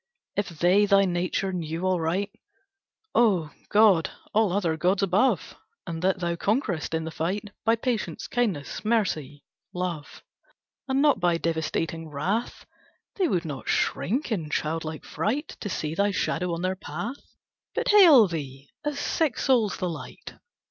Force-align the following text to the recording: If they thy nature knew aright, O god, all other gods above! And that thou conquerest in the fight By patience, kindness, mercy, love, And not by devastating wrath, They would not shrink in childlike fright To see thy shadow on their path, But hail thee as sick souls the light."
If 0.35 0.49
they 0.49 0.87
thy 0.87 1.05
nature 1.05 1.53
knew 1.53 1.87
aright, 1.87 2.31
O 3.13 3.51
god, 3.69 4.09
all 4.33 4.51
other 4.51 4.75
gods 4.75 5.03
above! 5.03 5.53
And 5.85 6.01
that 6.01 6.17
thou 6.19 6.35
conquerest 6.35 6.95
in 6.95 7.03
the 7.03 7.11
fight 7.11 7.51
By 7.65 7.75
patience, 7.75 8.27
kindness, 8.27 8.83
mercy, 8.83 9.43
love, 9.75 10.23
And 10.87 11.03
not 11.03 11.19
by 11.19 11.37
devastating 11.37 12.09
wrath, 12.09 12.65
They 13.17 13.27
would 13.27 13.45
not 13.45 13.69
shrink 13.69 14.31
in 14.31 14.49
childlike 14.49 15.05
fright 15.05 15.55
To 15.59 15.69
see 15.69 15.93
thy 15.93 16.09
shadow 16.09 16.51
on 16.55 16.63
their 16.63 16.75
path, 16.75 17.21
But 17.75 17.89
hail 17.89 18.27
thee 18.27 18.71
as 18.83 18.97
sick 18.97 19.37
souls 19.37 19.77
the 19.77 19.87
light." 19.87 20.33